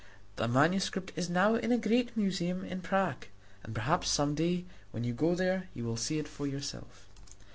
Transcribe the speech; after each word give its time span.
The 0.37 0.47
manuscript 0.47 1.11
is 1.15 1.29
now 1.29 1.53
in 1.53 1.71
a 1.71 1.77
great 1.77 2.17
museum 2.17 2.63
in 2.65 2.81
Prague, 2.81 3.27
and 3.63 3.75
perhaps, 3.75 4.09
some 4.09 4.33
day, 4.33 4.65
when 4.89 5.03
you 5.03 5.13
go 5.13 5.35
there, 5.35 5.69
you 5.75 5.83
will 5.83 5.95
see 5.95 6.17
it 6.17 6.27
for 6.27 6.47
yourself. 6.47 7.05